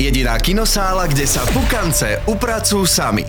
[0.00, 3.20] Jediná kinosála, kde sa pukance upracujú sami.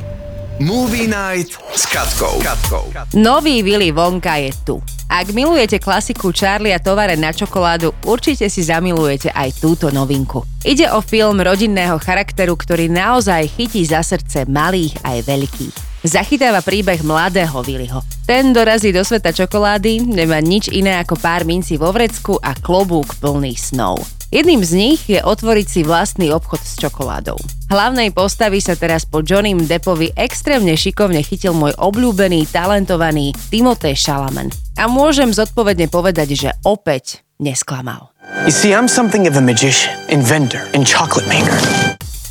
[0.63, 2.39] Movie Night s Katkou.
[2.39, 2.95] Katkou.
[3.11, 4.79] Nový Willy Wonka je tu.
[5.11, 10.47] Ak milujete klasiku Charlie a tovare na čokoládu, určite si zamilujete aj túto novinku.
[10.63, 15.75] Ide o film rodinného charakteru, ktorý naozaj chytí za srdce malých aj veľkých.
[16.07, 17.99] Zachytáva príbeh mladého Willyho.
[18.23, 23.19] Ten dorazí do sveta čokolády, nemá nič iné ako pár mincí vo vrecku a klobúk
[23.19, 24.20] plný snov.
[24.31, 27.35] Jedným z nich je otvoriť si vlastný obchod s čokoládou.
[27.67, 34.55] Hlavnej postavy sa teraz po Johnným Deppovi extrémne šikovne chytil môj obľúbený, talentovaný Timothée Chalamet.
[34.79, 38.15] A môžem zodpovedne povedať, že opäť nesklamal.
[38.47, 41.59] You see, I'm something of a magician, inventor, and chocolate maker.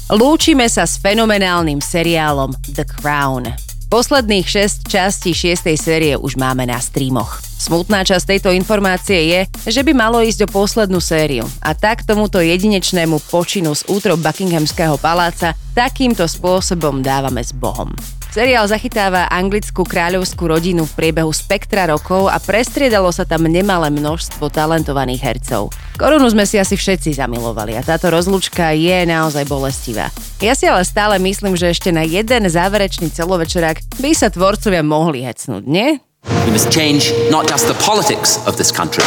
[0.09, 3.53] Lúčime sa s fenomenálnym seriálom The Crown.
[3.93, 5.69] Posledných 6 častí 6.
[5.77, 7.50] série už máme na streamoch.
[7.61, 12.41] Smutná časť tejto informácie je, že by malo ísť o poslednú sériu a tak tomuto
[12.41, 17.93] jedinečnému počinu z útrob Buckinghamského paláca takýmto spôsobom dávame s Bohom.
[18.33, 24.49] Seriál zachytáva anglickú kráľovskú rodinu v priebehu spektra rokov a prestriedalo sa tam nemalé množstvo
[24.49, 25.69] talentovaných hercov.
[26.01, 30.09] Korunu sme si asi všetci zamilovali a táto rozlúčka je naozaj bolestivá.
[30.41, 35.29] Ja si ale stále myslím, že ešte na jeden záverečný celovečerák by sa tvorcovia mohli
[35.29, 36.01] hecnúť, nie?
[36.25, 39.05] We must change not just the politics of this country,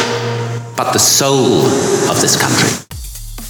[0.76, 1.62] but the soul
[2.10, 2.70] of this country.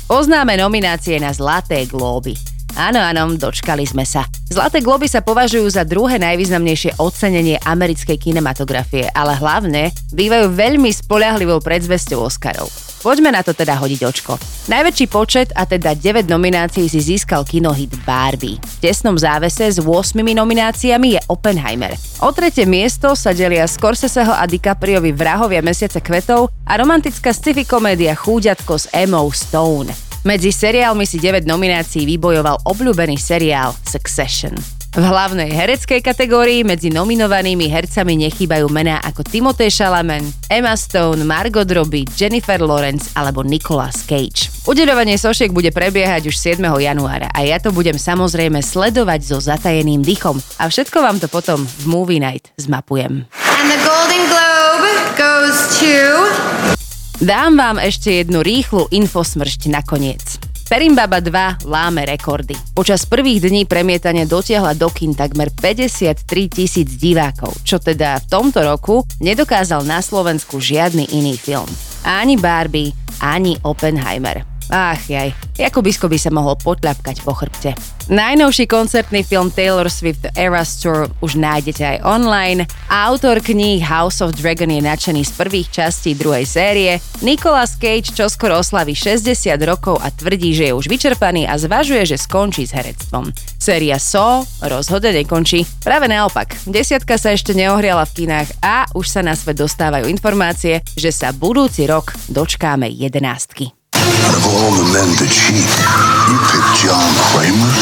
[0.08, 2.36] Oznáme nominácie na Zlaté glóby.
[2.76, 4.28] Áno, áno, dočkali sme sa.
[4.54, 11.58] Zlaté globy sa považujú za druhé najvýznamnejšie ocenenie americkej kinematografie, ale hlavne bývajú veľmi spoľahlivou
[11.58, 12.70] predzvesťou Oscarov.
[13.02, 14.38] Poďme na to teda hodiť očko.
[14.70, 18.62] Najväčší počet, a teda 9 nominácií si získal kinohit Barbie.
[18.62, 21.98] V tesnom závese s 8 nomináciami je Oppenheimer.
[22.22, 28.14] O tretie miesto sa delia Scorseseho a DiCapriovi Vrahovia mesiace kvetov a romantická sci-fi komédia
[28.14, 30.13] Chúďatko s Emma Stone.
[30.24, 34.56] Medzi seriálmi si 9 nominácií vybojoval obľúbený seriál Succession.
[34.96, 41.68] V hlavnej hereckej kategórii medzi nominovanými hercami nechýbajú mená ako Timothée Chalamet, Emma Stone, Margot
[41.68, 44.48] Robbie, Jennifer Lawrence alebo Nicolas Cage.
[44.64, 46.62] Udeľovanie sošiek bude prebiehať už 7.
[46.62, 51.68] januára a ja to budem samozrejme sledovať so zatajeným dychom a všetko vám to potom
[51.68, 53.28] v Movie Night zmapujem.
[53.60, 54.53] And the Golden Globe
[57.24, 60.20] Dám vám ešte jednu rýchlu infosmršť nakoniec.
[60.68, 62.52] Perimbaba 2 láme rekordy.
[62.76, 66.20] Počas prvých dní premietania dotiahla do kin takmer 53
[66.52, 71.68] tisíc divákov, čo teda v tomto roku nedokázal na Slovensku žiadny iný film.
[72.04, 72.92] Ani Barbie,
[73.24, 74.53] ani Oppenheimer.
[74.72, 77.76] Ach jaj, Jakubisko by sa mohol potľapkať po chrbte.
[78.04, 82.68] Najnovší koncertný film Taylor Swift Eras Tour už nájdete aj online.
[82.92, 87.00] Autor kníh House of Dragon je nadšený z prvých častí druhej série.
[87.24, 92.20] Nicolas Cage čoskoro oslaví 60 rokov a tvrdí, že je už vyčerpaný a zvažuje, že
[92.20, 93.32] skončí s herectvom.
[93.56, 95.64] Séria So rozhodne nekončí.
[95.80, 100.84] Práve naopak, desiatka sa ešte neohriala v kinách a už sa na svet dostávajú informácie,
[100.92, 103.83] že sa budúci rok dočkáme jedenástky.
[104.24, 105.68] Out of all the men to cheat,
[106.32, 107.72] you picked John Kramer?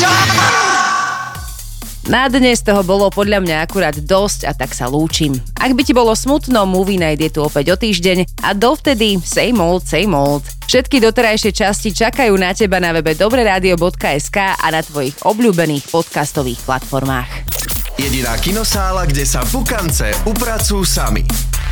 [2.10, 5.38] Na dnes toho bolo podľa mňa akurát dosť a tak sa lúčim.
[5.54, 9.62] Ak by ti bolo smutno, Movie Night je tu opäť o týždeň a dovtedy same
[9.62, 10.42] old, same old.
[10.66, 17.31] Všetky doterajšie časti čakajú na teba na webe dobreradio.sk a na tvojich obľúbených podcastových platformách.
[18.02, 21.22] Jediná kinosála, kde sa pukance upracujú sami.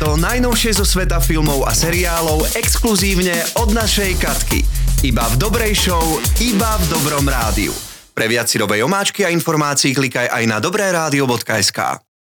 [0.01, 4.65] To najnovšie zo sveta filmov a seriálov exkluzívne od našej Katky.
[5.05, 6.01] Iba v dobrej show,
[6.41, 7.69] iba v dobrom rádiu.
[8.09, 12.10] Pre viac si omáčky a informácií klikaj aj na dobré rádio.sk.